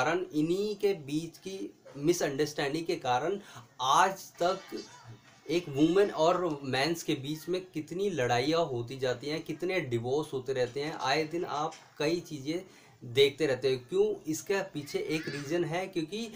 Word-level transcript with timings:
कारण, 0.00 0.20
इन्हीं 0.34 0.74
के 0.76 0.92
बीच 1.06 1.36
की 1.38 1.74
मिसअंडरस्टैंडिंग 1.96 2.84
के 2.86 2.94
कारण 2.96 3.38
आज 3.80 4.22
तक 4.42 4.60
एक 5.46 5.68
वुमेन 5.68 6.10
और 6.10 6.60
मैंस 6.62 7.02
के 7.02 7.14
बीच 7.14 7.48
में 7.48 7.60
कितनी 7.74 8.08
लड़ाइयाँ 8.10 8.64
होती 8.64 8.96
जाती 8.98 9.28
हैं, 9.28 9.42
कितने 9.42 9.80
डिवोर्स 9.80 10.32
होते 10.32 10.52
रहते 10.52 10.80
हैं, 10.80 10.92
आए 10.92 11.24
दिन 11.24 11.44
आप 11.44 11.74
कई 11.98 12.20
चीज़ें 12.20 12.62
देखते 13.02 13.46
रहते 13.46 13.72
हो। 13.72 13.78
क्यों? 13.88 14.06
इसके 14.26 14.62
पीछे 14.74 14.98
एक 14.98 15.28
रीज़न 15.28 15.64
है, 15.64 15.86
क्योंकि 15.86 16.30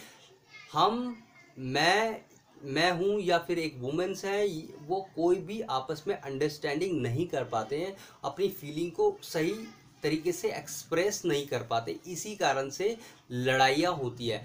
हम, 0.73 1.17
मैं 1.59 2.21
मैं 2.65 2.91
हूँ 2.91 3.21
या 3.21 3.39
फिर 3.39 3.59
एक 3.59 3.75
वुमेन्स 3.79 4.25
है, 4.25 4.47
वो 4.87 5.01
कोई 5.17 5.37
भी 5.39 5.61
आपस 5.71 6.05
में 6.09 6.15
अंडरस्टैंडिंग 6.17 7.01
नहीं 7.03 7.27
कर 7.27 7.45
पाते 7.45 7.79
हैं, 7.79 7.97
अपनी 8.25 8.49
फीलिंग 8.51 8.93
को 8.93 9.17
सही 9.23 9.55
तरीके 10.05 10.33
से 10.33 10.49
एक्सप्रेस 10.49 11.23
नहीं 11.27 11.47
कर 11.47 11.59
पाते। 11.71 11.97
इसी 12.07 12.35
कारण 12.35 12.69
से 12.71 12.97
लड़ाइयाँ 13.33 13.93
होती 13.93 14.29
है। 14.29 14.43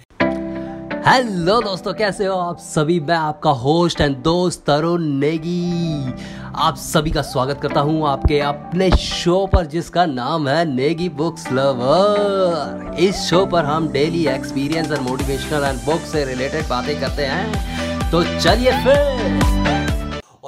हेलो 1.07 1.59
दोस्तों, 1.61 1.93
कैसे 1.93 2.25
हो 2.25 2.35
आप 2.35 2.57
सभी? 2.57 2.99
मैं 2.99 3.15
आपका 3.15 3.49
होस्ट 3.49 4.01
एंड 4.01 4.15
दोस्त 4.17 4.63
तरुण 4.67 5.03
नेगी। 5.19 6.13
आप 6.55 6.75
सभी 6.75 7.11
का 7.11 7.21
स्वागत 7.21 7.59
करता 7.61 7.81
हूँ 7.81 8.07
आपके 8.07 8.39
अपने 8.39 8.89
शो 8.91 9.45
पर, 9.45 9.65
जिसका 9.65 10.05
नाम 10.05 10.47
है 10.47 10.63
नेगी 10.65 11.09
बुक्स 11.19 11.51
लवर 11.51 12.95
इस 12.99 13.15
शो 13.19 13.45
पर 13.45 13.65
हम 13.65 13.91
daily 13.91 14.25
experience 14.27 14.91
and 14.91 15.07
motivational 15.09 15.63
and 15.63 15.79
book 15.85 16.09
से 16.11 16.25
रिलेटेड 16.25 16.67
बातें 16.69 16.99
करते 17.01 17.25
हैं। 17.25 18.09
तो 18.11 18.23
चलिए 18.39 18.71
फिर। 18.83 19.88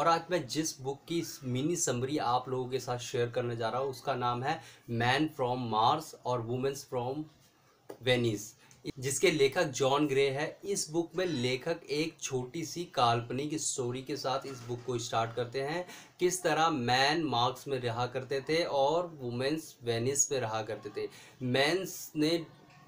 और 0.02 0.08
आज 0.08 0.22
मैं 0.32 0.48
जिस 0.48 0.70
बुक 0.82 1.02
की 1.08 1.22
मिनी 1.46 1.76
समरी 1.76 2.18
आप 2.18 2.48
लोगों 2.50 2.68
के 2.70 2.80
साथ 2.80 2.98
शेयर 2.98 3.30
करने 3.30 3.56
जा 3.56 3.68
रहा 3.70 3.82
हूँ, 3.82 3.90
उसका 3.90 4.14
नाम 4.16 4.42
है 4.44 4.60
मैन 4.92 5.28
फ्रॉम 5.36 5.68
मार्स 5.72 6.14
और 6.26 6.42
वुमेन्स 6.42 6.84
फ्रॉम 6.90 7.24
वेनिस 8.04 8.50
जिसके 9.00 9.32
लेखक 9.32 9.66
जॉन 9.72 10.08
ग्रे 10.08 10.28
है। 10.30 10.48
इस 10.66 10.90
बुक 10.92 11.12
में 11.16 11.26
लेखक 11.26 11.84
एक 11.90 12.16
छोटी 12.22 12.64
सी 12.66 12.84
काल्पनिक 12.94 13.54
स्टोरी 13.62 14.02
के 14.02 14.16
साथ 14.18 14.48
इस 14.48 14.64
बुक 14.68 14.84
को 14.86 14.98
स्टार्ट 15.00 15.36
करते 15.36 15.62
हैं। 15.62 15.86
किस 16.20 16.42
तरह 16.44 16.70
मैन 16.70 17.24
मार्क्स 17.26 17.68
में 17.68 17.80
रहा 17.80 18.06
करते 18.08 18.42
थे 18.50 18.64
और 18.80 19.16
वुमेन्स 19.22 19.76
वेनिस 19.84 20.32
में 20.32 20.40
रहा 20.40 20.62
करते 20.64 20.90
थे। 20.98 21.08
मैंस 21.44 22.12
ने 22.16 22.46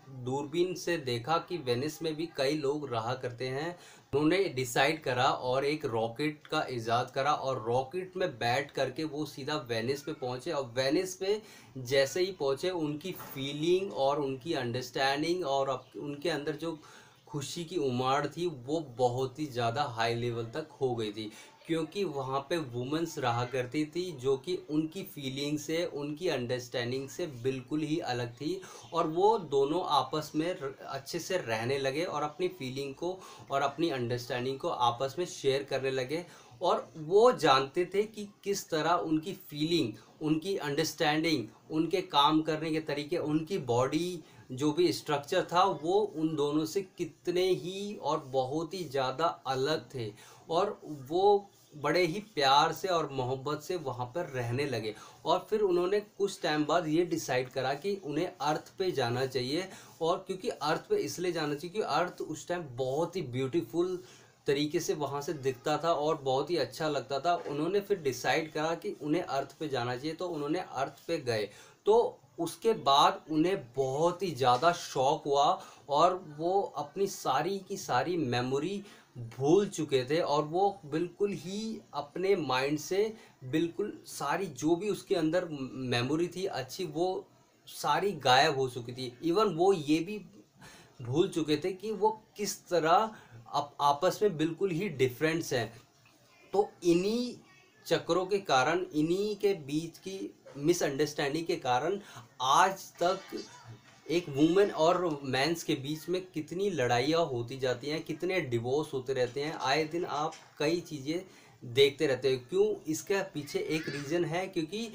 दूरबीन 0.08 0.74
से 0.76 0.98
देखा 0.98 1.38
कि 1.50 1.58
वेनिस 1.58 2.02
में 2.02 2.14
भी 2.16 2.30
कई 2.38 2.56
लोग 2.58 2.88
रहा 2.92 3.14
करते 3.14 3.48
हैं। 3.48 3.76
उन्होंने 4.14 4.44
डिसाइड 4.56 5.02
करा 5.04 5.26
और 5.26 5.66
एक 5.66 5.86
रॉकेट 5.86 6.48
का 6.48 6.66
इजाद 6.72 7.12
करा 7.12 7.32
और 7.32 7.64
रॉकेट 7.68 8.18
में 8.18 8.30
बैठ 8.40 8.72
करके 8.72 9.04
वो 9.04 9.26
सीधा 9.26 9.56
वेनिस 9.70 10.02
पे 10.02 10.14
पहुँचे 10.14 10.52
और 10.52 10.72
वेनिस 10.76 11.16
पे 11.16 11.42
जैसे 11.78 12.22
ही 12.22 12.32
पहुँचे, 12.32 12.70
उनकी 12.70 13.12
फीलिंग 13.12 13.94
और 13.94 14.20
उनकी 14.20 14.54
अंडरस्टैंडिंग 14.56 15.46
और 15.46 15.70
उनके 15.98 16.30
अंदर 16.30 16.56
जो 16.56 16.78
खुशी 17.28 17.64
की 17.66 17.78
उमाड़ 17.80 18.26
थी, 18.28 18.46
वो 18.46 18.80
बहुत 18.98 19.40
ही 19.40 19.46
ज़्यादा 19.48 19.84
हाई 19.92 20.16
लेवल 20.16 20.46
तक 20.46 20.78
हो 20.82 20.94
गई 20.96 21.12
थी। 21.12 21.32
क्योंकि 21.68 22.04
वहाँ 22.06 22.40
पे 22.50 22.58
वुमेंस 22.58 23.18
रहा 23.18 23.44
करती 23.46 23.86
थी, 23.86 24.12
जो 24.14 24.36
कि 24.38 24.56
उनकी 24.70 25.04
फीलिंग 25.16 25.58
से, 25.60 25.84
उनकी 25.86 26.30
अंडरस्टैंडिंग 26.30 27.08
से 27.10 27.28
बिल्कुल 27.44 27.82
ही 27.82 28.00
अलग 28.06 28.34
थी 28.34 28.60
और 28.94 29.08
वो 29.10 29.38
दोनों 29.52 29.82
आपस 29.96 30.32
में 30.36 30.48
अच्छे 30.50 31.20
से 31.20 31.38
रहने 31.38 31.78
लगे 31.78 32.04
और 32.06 32.24
अपनी 32.24 32.48
फीलिंग 32.60 32.94
को 32.94 33.18
और 33.52 33.62
अपनी 33.62 33.90
अंडरस्टैंडिंग 33.90 34.60
को 34.60 34.70
आपस 34.70 35.16
में 35.20 35.26
शेयर 35.26 35.64
करने 35.64 35.92
लगे 35.92 36.26
और 36.62 36.88
वो 36.98 37.32
जानते 37.34 37.86
थे 37.86 38.04
कि 38.06 38.28
किस 38.44 38.70
तरह 38.70 38.94
उनकी 39.06 39.34
फीलिंग 39.50 39.94
उनकी 40.24 40.56
अंडरस्टैंडिंग 40.60 41.48
उनके 41.72 42.02
काम 42.04 42.42
करने 42.42 42.72
के 42.72 42.80
तरीके, 42.82 43.18
उनकी 43.18 43.58
बॉडी 43.60 44.24
जो 44.52 44.72
भी 44.72 44.92
स्ट्रक्चर 44.94 45.44
था, 45.44 45.64
वो 45.64 46.00
उन 46.18 46.36
दोनों 46.36 46.66
से 46.66 46.82
कितने 46.98 47.48
ही 47.48 47.96
और 47.96 48.24
बहुत 48.34 48.74
ही 48.74 48.84
ज़्यादा 48.86 49.26
अलग 49.48 49.90
थे। 49.96 50.12
और 50.50 50.80
वो 51.10 51.50
बड़े 51.74 52.06
ही 52.06 52.20
प्यार 52.36 52.74
से 52.74 52.88
और 52.88 53.10
मोहब्बत 53.12 53.62
से 53.62 53.76
वहाँ 53.78 54.06
पर 54.16 54.26
रहने 54.26 54.66
लगे। 54.66 54.94
और 55.26 55.46
फिर 55.50 55.62
उन्होंने 55.62 56.00
कुछ 56.00 56.42
टाइम 56.42 56.66
बाद 56.66 56.88
ये 56.88 57.06
डिसाइड 57.06 57.50
करा 57.50 57.74
कि 57.76 57.96
उन्हें 58.06 58.26
अर्थ 58.28 58.72
पे 58.80 58.92
जाना 58.92 59.26
चाहिए। 59.28 59.68
और 60.02 60.24
क्योंकि 60.28 60.50
अर्थ 60.50 60.90
पे 60.90 60.96
इसलिए 60.98 61.32
जाना 61.32 61.54
चाहिए 61.54 61.72
क्योंकि 61.72 61.94
अर्थ 61.96 62.22
उस 62.24 62.48
टाइम 62.48 62.64
बहुत 62.76 63.16
ही 63.16 63.22
ब्यूटीफुल 63.30 64.00
तरीके 64.48 64.80
से 64.80 64.94
वहाँ 64.96 65.22
से 65.22 65.34
दिखता 65.36 65.78
था 65.78 65.92
और 65.94 66.22
बहुत 66.24 66.50
ही 66.52 66.58
अच्छा 66.58 66.88
लगता 66.90 67.20
था। 67.20 67.36
उन्होंने 67.50 67.80
फिर 67.82 67.98
डिसाइड 68.00 68.52
करा 68.54 68.74
कि 68.76 68.96
उन्हें 69.02 69.22
अर्थ 69.22 69.56
पे 69.60 69.68
जाना 69.70 69.96
चाहिए 69.96 70.14
तो 70.14 70.28
उन्होंने 70.28 70.60
अर्थ 70.60 71.06
पे 71.08 71.18
गए। 71.22 71.50
तो 71.86 72.20
उसके 72.40 72.74
बाद 72.84 73.22
उन्हें 73.32 73.58
बहुत 73.76 74.24
ही 74.24 74.32
ज़्यादा 74.34 74.72
शौक 74.74 75.24
हुआ 75.26 75.46
और 75.90 76.14
वो 76.38 76.62
अपनी 76.78 77.08
सारी 77.08 77.58
की 77.60 77.78
सारी 77.78 78.18
मेमोरी 78.18 78.84
भूल 79.32 79.68
चुके 79.68 80.04
थे 80.10 80.20
और 80.20 80.44
वो 80.46 80.70
बिल्कुल 80.86 81.32
ही 81.34 81.80
अपने 81.94 82.36
माइंड 82.38 82.78
से 82.80 83.14
बिल्कुल 83.52 83.92
सारी 84.08 84.46
जो 84.48 84.76
भी 84.76 84.90
उसके 84.90 85.16
अंदर 85.16 85.48
मेमोरी 85.50 86.28
थी, 86.28 86.46
अच्छी 86.46 86.86
वो 86.86 87.26
सारी 87.68 88.12
गायब 88.24 88.58
हो 88.58 88.68
चुकी 88.70 88.94
थी। 88.94 89.12
इवन 89.24 89.54
वो 89.56 89.72
ये 89.74 90.00
भी 90.00 90.18
भूल 91.02 91.28
चुके 91.30 91.58
थे 91.58 91.72
कि 91.74 91.92
वो 91.94 92.10
किस 92.38 92.58
तरह 92.68 93.12
आप, 93.54 93.76
आपस 93.82 94.20
में 94.22 94.38
बिल्कुल 94.38 94.72
ही 94.72 94.90
डिफरेंट्स 94.90 95.54
हैं। 95.54 95.72
तो 96.54 96.70
इन्हीं 96.84 97.36
चक्रों 97.86 98.26
के 98.26 98.38
कारण, 98.40 98.86
इन्हीं 98.94 99.36
के 99.36 99.54
बीच 99.54 99.98
की 99.98 100.34
मिसअंडरस्टैंडिंग 100.58 101.46
के 101.46 101.56
कारण 101.56 102.00
आज 102.42 102.92
तक 103.02 103.20
एक 104.10 104.26
वुमेन 104.30 104.72
और 104.72 105.20
मैंस 105.24 105.64
के 105.64 105.76
बीच 105.76 106.08
में 106.10 106.22
कितनी 106.26 106.70
लड़ाइयाँ 106.70 107.26
होती 107.26 107.58
जाती 107.58 107.90
हैं, 107.90 108.02
कितने 108.04 108.40
डिवोर्स 108.42 108.94
होते 108.94 109.14
रहते 109.14 109.44
हैं, 109.44 109.54
आए 109.54 109.84
दिन 109.84 110.06
आप 110.06 110.34
कई 110.60 110.80
चीज़ें 110.82 111.24
देखते 111.64 112.08
रहते 112.08 112.34
हो। 112.34 112.40
क्यों? 112.50 112.92
इसके 112.92 113.22
पीछे 113.24 113.60
एक 113.60 113.90
रीज़न 113.90 114.26
है, 114.26 114.48
क्योंकि 114.48 114.90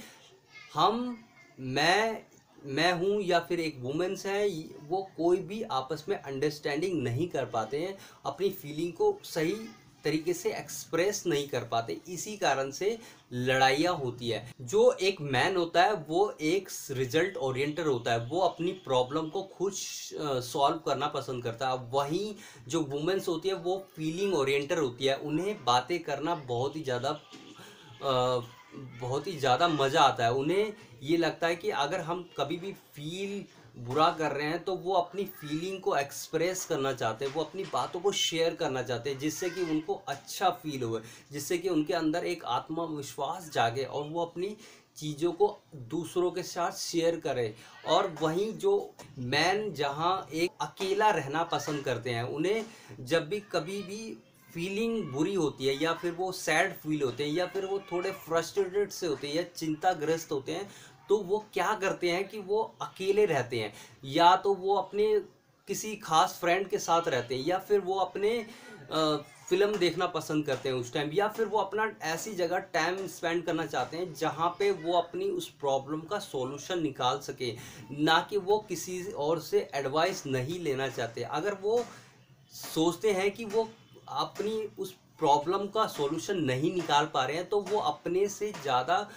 हम, 0.74 1.18
मैं 1.60 2.22
मैं 2.66 2.92
हूँ 2.92 3.20
या 3.22 3.40
फिर 3.40 3.60
एक 3.60 3.78
वुमेंस 3.82 4.26
है 4.26 4.48
वो 4.88 5.02
कोई 5.16 5.36
भी 5.42 5.62
आपस 5.72 6.04
में 6.08 6.16
अंडरस्टैंडिंग 6.16 7.02
नहीं 7.02 7.28
कर 7.28 7.44
पाते 7.46 7.78
हैं, 7.78 7.96
अपनी 8.26 8.50
फीलिंग 8.52 8.92
को 8.92 9.18
सही 9.24 9.54
तरीके 10.04 10.32
से 10.34 10.52
एक्सप्रेस 10.54 11.22
नहीं 11.26 11.46
कर 11.48 11.64
पाते, 11.64 11.96
इसी 12.08 12.36
कारण 12.36 12.70
से 12.70 12.98
लड़ाइयाँ 13.32 13.94
होती 13.94 14.28
है। 14.28 14.54
जो 14.62 14.90
एक 14.92 15.20
मैन 15.22 15.56
होता 15.56 15.82
है, 15.82 15.94
वो 15.94 16.36
एक 16.42 16.68
रिज़ल्ट 16.90 17.36
ओरिएंटेड 17.38 17.86
होता 17.86 18.12
है, 18.12 18.24
वो 18.26 18.40
अपनी 18.40 18.72
प्रॉब्लम 18.84 19.28
को 19.28 19.42
खुद 19.56 19.72
सॉल्व 19.72 20.78
करना 20.86 21.06
पसंद 21.08 21.42
करता 21.44 21.68
है। 21.68 21.78
वहीं 21.92 22.34
जो 22.68 22.80
वुमेंस 22.82 23.28
होती 23.28 23.48
है, 23.48 23.54
वो 23.56 23.76
फीलिंग 23.96 24.34
ओरिएंटेड 24.34 24.78
होती 24.78 25.06
है, 25.06 25.16
उन्हें 25.16 25.64
बातें 25.64 25.98
करना 26.02 26.34
बहुत 26.48 26.76
ही 26.76 26.82
ज़्यादा 26.82 27.20
बहुत 28.72 29.26
ही 29.26 29.36
ज़्यादा 29.38 29.68
मज़ा 29.68 30.02
आता 30.02 30.24
है। 30.24 30.32
उन्हें 30.34 30.72
ये 31.02 31.16
लगता 31.16 31.46
है 31.46 31.56
कि 31.56 31.70
अगर 31.82 32.00
हम 32.00 32.28
कभी 32.36 32.56
भी 32.56 32.72
फील 32.94 33.44
बुरा 33.78 34.08
कर 34.18 34.32
रहे 34.32 34.46
हैं 34.46 34.62
तो 34.64 34.74
वो 34.76 34.94
अपनी 34.94 35.24
फीलिंग 35.40 35.80
को 35.80 35.96
एक्सप्रेस 35.96 36.64
करना 36.66 36.92
चाहते 36.92 37.24
हैं, 37.24 37.32
वो 37.34 37.42
अपनी 37.42 37.64
बातों 37.64 38.00
को 38.00 38.12
शेयर 38.12 38.54
करना 38.54 38.82
चाहते 38.82 39.10
हैं, 39.10 39.18
जिससे 39.18 39.50
कि 39.50 39.62
उनको 39.62 39.94
अच्छा 40.08 40.50
फील 40.62 40.82
हो, 40.82 41.00
जिससे 41.32 41.58
कि 41.58 41.68
उनके 41.68 41.94
अंदर 41.94 42.24
एक 42.26 42.44
आत्मविश्वास 42.46 43.50
जागे 43.52 43.84
और 43.84 44.04
वो 44.04 44.24
अपनी 44.24 44.56
चीज़ों 44.96 45.32
को 45.32 45.56
दूसरों 45.90 46.30
के 46.30 46.42
साथ 46.42 46.72
शेयर 46.72 47.20
करें। 47.20 47.54
और 47.86 48.12
वहीं 48.20 48.52
जो 48.54 48.94
मैन 49.18 49.72
जहाँ 49.74 50.28
एक 50.34 50.50
अकेला 50.60 51.10
रहना 51.10 51.42
पसंद 51.46 51.84
करते 51.84 52.10
हैं, 52.10 52.22
उन्हें 52.24 52.64
जब 53.02 53.28
भी 53.28 53.40
कभी 53.52 53.82
भी 53.82 54.16
फीलिंग 54.54 55.02
बुरी 55.12 55.34
होती 55.34 55.66
है, 55.66 55.82
या 55.82 55.92
फिर 55.94 56.12
वो 56.12 56.30
सैड 56.34 56.72
फील 56.74 57.02
होते 57.02 57.24
हैं, 57.24 57.32
या 57.32 57.46
फिर 57.46 57.64
वो 57.66 57.78
थोड़े 57.92 58.10
फ्रस्ट्रेटेड 58.26 58.90
से 58.90 59.06
होते 59.06 59.28
हैं, 59.28 59.34
या 59.34 59.42
चिंताग्रस्त 59.56 60.32
होते 60.32 60.52
हैं 60.52 60.68
तो 61.08 61.16
वो 61.18 61.38
क्या 61.52 61.72
करते 61.80 62.10
हैं 62.10 62.26
कि 62.28 62.38
वो 62.40 62.62
अकेले 62.82 63.24
रहते 63.26 63.58
हैं, 63.58 63.72
या 64.06 64.34
तो 64.36 64.54
वो 64.54 64.74
अपने 64.76 65.04
किसी 65.68 65.94
खास 65.98 66.38
फ्रेंड 66.40 66.66
के 66.68 66.78
साथ 66.78 67.08
रहते 67.08 67.34
हैं, 67.34 67.44
या 67.46 67.58
फिर 67.58 67.80
वो 67.80 67.98
अपने 67.98 68.30
फ़िल्म 69.48 69.76
देखना 69.76 70.06
पसंद 70.06 70.44
करते 70.46 70.68
हैं 70.68 70.76
उस 70.76 70.92
टाइम 70.92 71.10
या 71.12 71.28
फिर 71.28 71.46
वो 71.46 71.58
अपना 71.58 71.90
ऐसी 72.04 72.34
जगह 72.34 72.58
टाइम 72.72 73.06
स्पेंड 73.08 73.44
करना 73.44 73.66
चाहते 73.66 73.96
हैं, 73.96 74.12
जहाँ 74.14 74.48
पे 74.58 74.70
वो 74.72 74.92
अपनी 74.92 75.28
उस 75.30 75.48
प्रॉब्लम 75.60 76.00
का 76.02 76.18
सॉल्यूशन 76.18 76.82
निकाल 76.82 77.18
सके, 77.20 77.54
ना 77.92 78.18
कि 78.30 78.36
वो 78.38 78.58
किसी 78.68 79.00
और 79.18 79.40
से 79.40 79.68
एडवाइस 79.74 80.24
नहीं 80.26 80.58
लेना 80.60 80.88
चाहते। 80.88 81.22
अगर 81.22 81.54
वो 81.62 81.84
सोचते 82.54 83.12
हैं 83.12 83.30
कि 83.30 83.44
वो 83.46 83.68
अपनी 84.10 84.68
उस 84.78 84.92
प्रॉब्लम 85.18 85.66
का 85.66 85.86
सॉल्यूशन 85.86 86.38
नहीं 86.44 86.74
निकाल 86.74 87.06
पा 87.06 87.24
रहे 87.24 87.36
हैं 87.36 87.48
तो 87.48 87.60
वो 87.60 87.78
अपने 87.78 88.28
से 88.28 88.52
ज़्यादा 88.62 89.08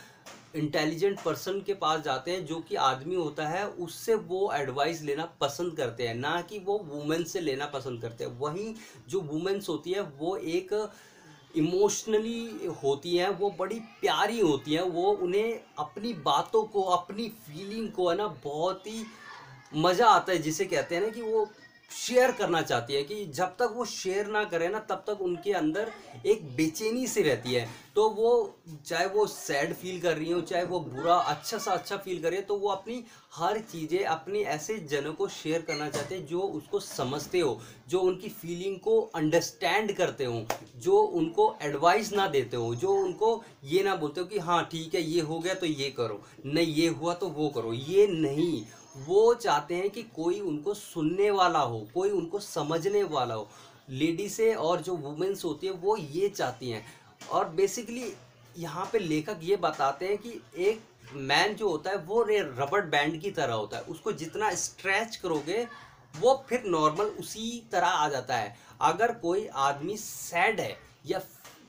इंटेलिजेंट 0.56 1.20
पर्सन 1.24 1.62
के 1.62 1.74
पास 1.74 2.02
जाते 2.02 2.32
हैं, 2.32 2.46
जो 2.46 2.60
कि 2.60 2.76
आदमी 2.76 3.16
होता 3.16 3.48
है, 3.48 3.68
उससे 3.68 4.16
वो 4.16 4.52
एडवाइस 4.54 5.02
लेना 5.02 5.26
पसंद 5.42 5.78
करते 5.78 6.08
हैं, 6.08 6.16
ना 6.16 6.42
कि 6.42 6.60
वो 6.60 6.78
वुमेन 6.78 7.24
से 7.24 7.40
लेना 7.40 7.66
पसंद 7.66 8.02
करते 8.02 8.24
हैं। 8.24 8.40
वहीं 8.40 8.74
जो 9.10 9.22
वुमेन्स 9.22 9.70
होती 9.70 9.92
है, 9.92 10.02
वो 10.02 10.36
एक 10.38 10.92
इमोशनली 11.56 12.68
होती 12.84 13.18
हैं, 13.18 13.30
वो 13.30 13.50
बड़ी 13.52 13.80
प्यारी 14.02 14.40
होती 14.40 14.74
हैं, 14.74 14.82
वो 14.82 15.12
उन्हें 15.12 15.60
अपनी 15.80 16.14
बातों 16.14 16.64
को, 16.64 16.82
अपनी 16.82 17.30
फीलिंग 17.30 17.92
को, 17.92 18.10
है 18.10 18.18
ना, 18.18 18.28
बहुत 18.44 18.88
ही 18.88 19.06
मज़ा 19.76 20.08
आता 20.08 20.32
है, 20.32 20.38
जिसे 20.38 20.66
कहते 20.66 20.96
हैं 20.96 21.02
ना 21.02 21.10
कि 21.10 21.22
वो 21.22 21.50
शेयर 21.92 22.32
करना 22.32 22.62
चाहती 22.62 22.94
है 22.94 23.04
कि 23.04 23.26
जब 23.28 23.56
तक 23.60 23.74
वो 23.76 23.86
शेयर 23.88 24.28
ना 24.28 24.44
करे 24.44 24.68
ना, 24.70 24.80
तब 24.82 25.04
तक 25.08 25.22
उनके 25.22 25.54
अंदर 25.54 25.92
एक 26.26 26.44
बेचैनी 26.56 27.08
सी 27.08 27.22
रहती 27.24 27.54
है। 27.54 27.68
तो 27.96 28.08
वो 28.10 28.32
चाहे 28.86 29.06
वो 29.06 29.26
सैड 29.28 29.74
फील 29.74 30.00
कर 30.02 30.16
रही 30.18 30.32
हो, 30.32 30.40
चाहे 30.42 30.64
वो 30.66 30.80
बुरा 30.82 31.16
अच्छा 31.16 31.58
सा 31.58 31.72
अच्छा 31.72 31.98
फील 31.98 32.22
करे 32.22 32.42
तो 32.42 32.56
वो 32.58 32.70
अपनी 32.70 33.04
हर 33.34 33.60
चीज़ें 33.62 34.04
अपने 34.06 34.40
ऐसे 34.50 34.78
जनों 34.90 35.14
को 35.14 35.28
शेयर 35.30 35.62
करना 35.62 35.90
चाहते 35.90 36.16
हैं 36.16 36.26
जो 36.28 36.40
उसको 36.40 36.80
समझते 36.80 37.40
हो, 37.40 37.60
जो 37.90 38.00
उनकी 38.02 38.30
फीलिंग 38.32 38.80
को 38.80 39.00
अंडरस्टैंड 39.16 39.96
करते 39.98 40.26
हो, 40.26 40.46
जो 40.78 40.98
उनको 40.98 41.56
एडवाइस 41.62 42.14
ना 42.14 42.28
देते 42.28 42.58
हो, 42.58 42.74
जो 42.76 42.94
उनको 42.96 43.42
ये 43.64 43.84
ना 43.84 43.96
बोलते 43.96 44.22
हो 44.22 44.28
कि 44.28 44.40
हाँ 44.40 44.64
ठीक 44.72 44.96
है, 44.96 45.02
ये 45.04 45.22
हो 45.22 45.40
गया 45.40 45.54
तो 45.54 45.66
ये 45.66 45.90
करो, 45.92 46.22
नहीं, 46.46 46.68
ये 46.68 46.88
हुआ 46.90 47.14
तो 47.14 47.28
वो 47.30 47.50
करो। 47.50 47.74
ये 47.74 48.08
नहीं। 48.08 48.64
वो 48.98 49.34
चाहते 49.34 49.76
हैं 49.76 49.90
कि 49.90 50.04
कोई 50.06 50.40
उनको 50.40 50.74
सुनने 50.74 51.30
वाला 51.32 51.60
हो, 51.60 51.88
कोई 51.94 52.10
उनको 52.10 52.40
समझने 52.40 53.04
वाला 53.04 53.36
हो। 53.36 53.48
लेडीज़ें 53.90 54.56
और 54.56 54.82
जो 54.82 54.96
वुमेंस 54.96 55.44
होती 55.46 55.68
है, 55.68 55.74
वो 55.74 55.98
ये 55.98 56.30
चाहती 56.30 56.70
हैं। 56.70 56.86
और 57.32 57.50
बेसिकली 57.50 58.14
यहाँ 58.58 58.90
पे 58.94 59.00
लेखक 59.00 59.40
ये 59.44 59.56
बताते 59.56 60.08
हैं 60.08 60.18
कि 60.18 60.42
एक 60.60 60.82
मैन 61.14 61.56
जो 61.56 61.70
होता 61.70 61.90
है, 61.90 61.98
वो 61.98 62.22
रबड़ 62.30 62.84
बैंड 62.86 63.20
की 63.22 63.32
तरह 63.32 63.54
होता 63.54 63.78
है। 63.78 63.84
उसको 63.84 64.12
जितना 64.12 64.54
स्ट्रेच 64.56 65.16
करोगे, 65.16 65.68
वो 66.14 66.44
फिर 66.50 66.64
नॉर्मल 66.66 67.06
उसी 67.20 67.64
तरह 67.72 67.88
आ 67.88 68.08
जाता 68.10 68.36
है। 68.36 68.56
अगर 68.82 69.12
कोई 69.14 69.48
आदमी 69.48 69.98
सैड 69.98 70.60
है 70.60 70.78
या 71.06 71.22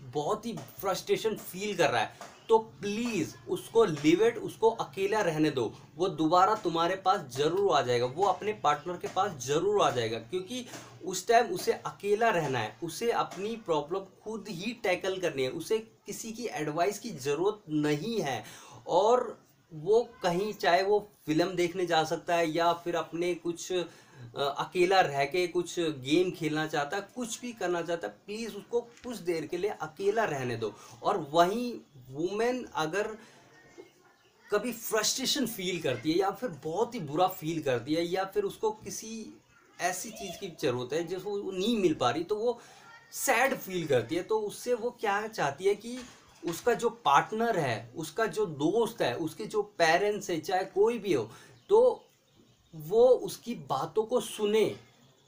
बहुत 0.04 0.46
ही 0.46 0.52
फ्रस्ट्रेशन 0.80 1.34
फील 1.36 1.76
कर 1.76 1.90
रहा 1.90 2.00
है 2.00 2.30
तो 2.48 2.58
प्लीज़ 2.80 3.34
उसको 3.48 3.84
लिव 3.84 4.22
इट 4.26 4.38
उसको 4.38 4.70
अकेला 4.70 5.20
रहने 5.20 5.50
दो। 5.50 5.72
वो 5.96 6.08
दोबारा 6.10 6.54
तुम्हारे 6.54 6.96
पास 6.96 7.26
ज़रूर 7.36 7.72
आ 7.72 7.80
जाएगा। 7.82 8.06
वो 8.06 8.24
अपने 8.26 8.52
पार्टनर 8.64 8.96
के 8.96 9.08
पास 9.08 9.46
ज़रूर 9.46 9.82
आ 9.82 9.90
जाएगा, 9.90 10.18
क्योंकि 10.20 10.64
उस 11.04 11.26
टाइम 11.28 11.52
उसे 11.54 11.72
अकेला 11.72 12.28
रहना 12.30 12.58
है। 12.58 12.76
उसे 12.82 13.10
अपनी 13.12 13.54
प्रॉब्लम 13.66 14.06
खुद 14.24 14.48
ही 14.50 14.72
टैकल 14.82 15.16
करनी 15.18 15.42
है। 15.42 15.50
उसे 15.52 15.78
किसी 16.06 16.32
की 16.32 16.46
एडवाइस 16.54 16.98
की 16.98 17.10
ज़रूरत 17.10 17.62
नहीं 17.70 18.18
है। 18.20 18.42
और 18.88 19.38
वो 19.74 20.02
कहीं 20.22 20.52
चाहे 20.54 20.82
वो 20.82 20.98
फ़िल्म 21.26 21.54
देखने 21.56 21.86
जा 21.86 22.02
सकता 22.04 22.34
है 22.34 22.50
या 22.50 22.72
फिर 22.74 22.96
अपने 22.96 23.34
कुछ 23.36 23.72
अकेला 23.72 25.00
रह 25.00 25.24
के 25.24 25.46
कुछ 25.48 25.78
गेम 25.78 26.30
खेलना 26.30 26.66
चाहता 26.66 26.96
है, 26.96 27.02
कुछ 27.14 27.40
भी 27.40 27.52
करना 27.52 27.82
चाहता 27.82 28.06
है 28.06 28.14
प्लीज़ 28.26 28.54
उसको 28.56 28.80
कुछ 28.80 29.16
देर 29.18 29.46
के 29.46 29.56
लिए 29.56 29.70
अकेला 29.82 30.24
रहने 30.24 30.56
दो। 30.56 30.72
और 31.02 31.18
वहीं 31.32 31.72
वुमेन 32.10 32.64
अगर 32.74 33.16
कभी 34.46 34.72
फ्रस्ट्रेशन 34.72 35.46
फील 35.46 35.80
करती 35.82 36.12
है 36.12 36.18
या 36.18 36.30
फिर 36.30 36.50
बहुत 36.64 36.94
ही 36.94 37.00
बुरा 37.02 37.26
फील 37.30 37.62
करती 37.62 37.94
है 37.94 38.04
या 38.04 38.24
फिर 38.24 38.44
उसको 38.44 38.70
किसी 38.84 39.12
ऐसी 39.80 40.10
चीज़ 40.10 40.38
की 40.40 40.48
ज़रूरत 40.60 40.92
है 40.92 41.04
जिसको 41.04 41.36
नहीं 41.50 41.76
मिल 41.78 41.94
पा 41.94 42.10
रही 42.10 42.24
तो 42.24 42.36
वो 42.36 42.58
सैड 43.12 43.54
फील 43.56 43.86
करती 43.86 44.14
है। 44.14 44.22
तो 44.22 44.38
उससे 44.40 44.74
वो 44.74 44.90
क्या 45.00 45.26
चाहती 45.28 45.64
है 45.64 45.74
कि 45.74 45.98
उसका 46.42 46.74
जो 46.74 46.88
पार्टनर 47.04 47.58
है, 47.58 47.90
उसका 47.96 48.26
जो 48.28 48.46
दोस्त 48.46 49.02
है, 49.02 49.14
उसके 49.16 49.44
जो 49.46 49.62
पेरेंट्स 49.78 50.30
है, 50.30 50.38
चाहे 50.40 50.64
कोई 50.64 50.98
भी 50.98 51.12
हो 51.12 51.28
तो 51.70 52.02
वो 52.74 53.06
उसकी 53.20 53.54
बातों 53.68 54.02
को 54.04 54.20
सुने, 54.20 54.74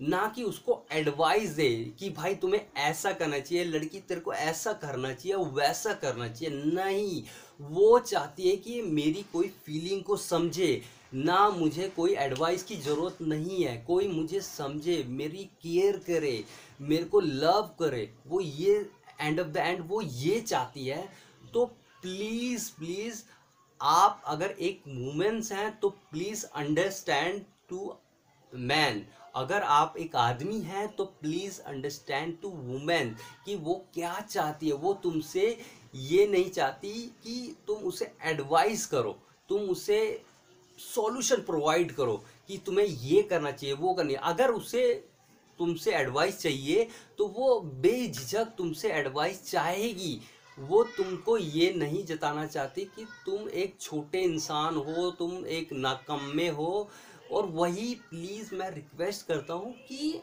ना 0.00 0.26
कि 0.36 0.42
उसको 0.42 0.80
एडवाइस 0.92 1.50
दे 1.50 1.68
कि 1.98 2.08
भाई 2.10 2.34
तुम्हें 2.34 2.60
ऐसा 2.78 3.12
करना 3.12 3.38
चाहिए, 3.38 3.64
लड़की 3.64 4.00
तेरे 4.00 4.20
को 4.20 4.32
ऐसा 4.32 4.72
करना 4.74 5.12
चाहिए, 5.12 5.36
वैसा 5.36 5.92
करना 5.94 6.28
चाहिए। 6.28 6.54
नहीं, 6.66 7.22
वो 7.60 7.98
चाहती 8.00 8.48
है 8.48 8.56
कि 8.56 8.80
मेरी 8.82 9.24
कोई 9.32 9.48
फीलिंग 9.66 10.02
को 10.02 10.16
समझे, 10.16 10.82
ना 11.14 11.48
मुझे 11.50 11.88
कोई 11.96 12.14
एडवाइस 12.16 12.62
की 12.62 12.76
ज़रूरत 12.76 13.18
नहीं 13.22 13.62
है, 13.64 13.76
कोई 13.86 14.08
मुझे 14.08 14.40
समझे, 14.40 15.02
मेरी 15.08 15.44
केयर 15.62 15.96
करे, 16.06 16.44
मेरे 16.80 17.04
को 17.04 17.20
लव 17.20 17.70
करे। 17.78 18.08
वो 18.26 18.40
ये 18.40 18.78
एंड 19.20 19.40
ऑफ़ 19.40 19.48
द 19.48 19.56
एंड 19.56 19.80
वो 19.88 20.00
ये 20.02 20.40
चाहती 20.42 20.86
है 20.86 21.08
तो 21.54 21.64
प्लीज़ 22.02 22.70
प्लीज़ 22.78 23.22
आप 23.80 24.22
अगर 24.26 24.50
एक 24.60 24.82
वुमेन्स 24.88 25.52
हैं 25.52 25.70
तो 25.80 25.88
प्लीज़ 26.10 26.44
अंडरस्टैंड 26.46 27.42
टू 27.68 27.94
मैन 28.52 29.04
अगर 29.36 29.62
आप 29.62 29.94
एक 29.98 30.16
आदमी 30.16 30.60
हैं 30.62 30.86
तो 30.96 31.04
प्लीज़ 31.20 31.60
अंडरस्टैंड 31.62 32.36
टू 32.42 32.48
वुमेन 32.48 33.14
कि 33.46 33.56
वो 33.56 33.74
क्या 33.94 34.18
चाहती 34.20 34.68
है। 34.68 34.74
वो 34.74 34.92
तुमसे 35.02 35.46
ये 35.94 36.26
नहीं 36.26 36.50
चाहती 36.50 36.92
कि 37.24 37.56
तुम 37.66 37.82
उसे 37.88 38.12
एडवाइस 38.24 38.86
करो, 38.86 39.16
तुम 39.48 39.60
उसे 39.70 39.98
सॉल्यूशन 40.78 41.42
प्रोवाइड 41.42 41.92
करो 41.94 42.22
कि 42.48 42.58
तुम्हें 42.66 42.86
ये 42.86 43.22
करना 43.22 43.50
चाहिए, 43.50 43.74
वो 43.74 43.94
करनी 43.94 44.14
अगर 44.14 44.50
उसे 44.50 44.84
तुमसे 45.58 45.94
एडवाइस 45.94 46.38
चाहिए 46.38 46.88
तो 47.18 47.26
वो 47.28 47.58
बेझिझक 47.60 48.54
तुमसे 48.58 48.92
एडवाइस 48.92 49.42
चाहेगी। 49.50 50.20
वो 50.58 50.82
तुमको 50.96 51.36
ये 51.38 51.72
नहीं 51.76 52.04
जताना 52.06 52.46
चाहती 52.46 52.84
कि 52.96 53.04
तुम 53.26 53.48
एक 53.48 53.74
छोटे 53.80 54.20
इंसान 54.22 54.76
हो, 54.76 55.10
तुम 55.10 55.46
एक 55.46 55.72
नाकम्मे 55.72 56.48
हो। 56.48 56.88
और 57.32 57.46
वही 57.46 57.94
प्लीज़ 58.10 58.54
मैं 58.54 58.70
रिक्वेस्ट 58.70 59.26
करता 59.26 59.54
हूँ 59.54 59.72
कि 59.88 60.20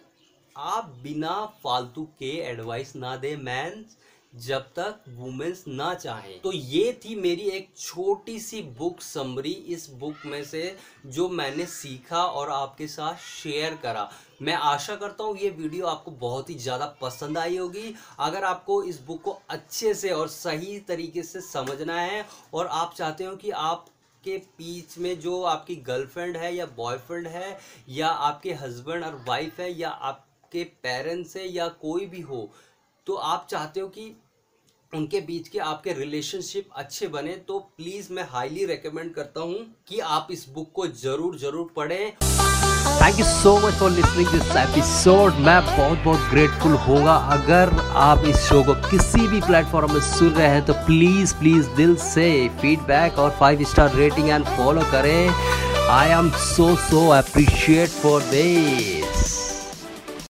आप 0.56 0.94
बिना 1.04 1.34
फालतू 1.64 2.04
के 2.20 2.32
एडवाइस 2.42 2.96
ना 2.96 3.16
दें 3.18 3.36
मैन 3.38 3.86
जब 4.34 4.68
तक 4.76 5.04
वुमेन्स 5.10 5.64
ना 5.68 5.94
चाहें। 5.94 6.40
तो 6.42 6.52
ये 6.52 6.92
थी 7.06 7.16
मेरी 7.16 7.50
एक 7.50 7.70
छोटी 7.78 8.40
सी 8.40 8.62
बुक 8.78 9.02
समरी 9.02 9.52
इस 9.52 9.90
बुक 9.92 10.26
में 10.26 10.44
से, 10.44 10.76
जो 11.06 11.28
मैंने 11.30 11.66
सीखा 11.66 12.24
और 12.24 12.50
आपके 12.50 12.88
साथ 12.88 13.16
शेयर 13.20 13.76
करा। 13.84 14.10
मैं 14.42 14.54
आशा 14.54 14.96
करता 14.96 15.24
हूँ 15.24 15.38
ये 15.38 15.50
वीडियो 15.50 15.86
आपको 15.88 16.12
बहुत 16.12 16.50
ही 16.50 16.56
ज़्यादा 16.58 16.86
पसंद 17.02 17.38
आई 17.38 17.58
होगी। 17.58 17.94
अगर 18.20 18.44
आपको 18.44 18.82
इस 18.84 19.02
बुक 19.02 19.22
को 19.22 19.40
अच्छे 19.50 19.94
से 19.94 20.10
और 20.12 20.28
सही 20.30 20.80
तरीके 20.80 21.24
से 21.24 21.42
समझना 21.42 22.00
है, 22.00 22.26
और 22.54 22.68
आप 22.68 22.94
चाहते 22.98 23.24
हो 23.24 23.36
कि 23.36 23.52
आप 23.52 23.86
के 24.24 24.38
बीच 24.58 24.98
में 24.98 25.20
जो 25.20 25.42
आपकी 25.44 25.76
गर्लफ्रेंड 25.78 26.38
है 26.38 26.56
या 26.56 26.66
बॉयफ्रेंड 26.78 27.28
है, 27.28 27.58
या 27.90 28.08
आपके 28.08 28.54
हस्बैंड 28.56 29.04
और 29.04 29.24
वाइफ 29.28 29.60
है, 29.60 29.72
या 29.72 29.90
आपके 29.90 30.64
पेरेंट्स 30.84 31.36
है, 31.38 31.48
या 31.48 31.68
कोई 31.82 32.06
भी 32.06 32.22
हो 32.22 32.50
तो 33.08 33.14
आप 33.14 33.48
चाहते 33.50 33.80
हो 33.80 33.88
कि 33.88 34.12
उनके 34.94 35.20
बीच 35.22 35.48
के 35.48 35.60
आपके 35.60 35.94
रिलेशनशिप 35.94 36.70
अच्छे 36.78 37.08
बने 37.08 37.36
तो 37.48 37.60
प्लीज़ 37.78 38.12
मैं 38.14 38.24
हाईली 38.32 38.66
रेकमेंड 38.66 39.14
करता 39.14 39.42
हूँ 39.42 39.66
कि 39.88 40.00
आप 40.16 40.28
इस 40.32 40.46
बुक 40.56 40.72
को 40.76 40.88
ज़रूर 40.88 41.38
ज़रूर 41.40 41.72
पढ़ें। 41.76 42.12
Thank 43.02 43.20
you 43.20 43.26
so 43.26 43.56
much 43.60 43.74
for 43.74 43.92
listening 43.92 44.28
this 44.28 44.56
episode 44.58 45.40
मैं 45.48 45.60
बहुत 45.66 45.98
बहुत 46.04 46.30
ग्रेटफुल 46.32 46.74
होगा 46.88 47.16
अगर 47.36 47.70
आप 48.02 48.26
इस 48.28 48.38
शो 48.50 48.64
को 48.64 48.74
किसी 48.90 49.28
भी 49.28 49.42
प्लेटफॉर्म 49.42 49.94
में 49.94 50.02
सुन 50.10 50.30
रहे 50.30 50.48
हैं 50.48 50.66
तो 50.66 50.74
प्लीज़ 50.86 51.36
प्लीज़ 51.36 51.70
दिल 51.78 51.96
से 52.06 52.28
फीडबैक 52.62 53.20
और 53.20 53.32
five 53.40 53.64
star 53.72 53.96
rating 53.96 54.30
and 54.30 54.46
follow 54.58 54.82
करें। 54.92 55.30
I 55.92 56.10
am 56.20 56.30
so 56.46 56.76
so 56.90 57.08
appreciate 57.12 57.90
for 58.02 58.22
this 58.24 59.11